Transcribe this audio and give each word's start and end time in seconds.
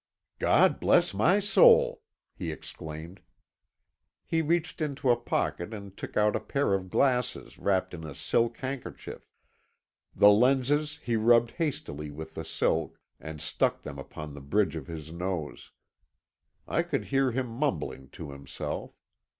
"God 0.39 0.79
bless 0.79 1.13
my 1.13 1.39
soul!" 1.39 2.01
he 2.33 2.51
exclaimed. 2.51 3.21
He 4.25 4.41
reached 4.41 4.81
into 4.81 5.11
a 5.11 5.15
pocket 5.15 5.75
and 5.75 5.95
took 5.95 6.17
out 6.17 6.35
a 6.35 6.39
pair 6.39 6.73
of 6.73 6.89
glasses 6.89 7.59
wrapped 7.59 7.93
in 7.93 8.03
a 8.03 8.15
silk 8.15 8.57
handkerchief. 8.57 9.29
The 10.15 10.31
lenses 10.31 10.97
he 11.03 11.17
rubbed 11.17 11.51
hastily 11.51 12.09
with 12.09 12.33
the 12.33 12.43
silk, 12.45 12.99
and 13.19 13.39
stuck 13.39 13.83
them 13.83 13.99
upon 13.99 14.33
the 14.33 14.41
bridge 14.41 14.75
of 14.75 14.87
his 14.87 15.11
nose. 15.11 15.69
I 16.67 16.81
could 16.81 17.05
hear 17.13 17.29
him 17.31 17.45
mumbling 17.45 18.09
to 18.13 18.31
himself. 18.31 18.97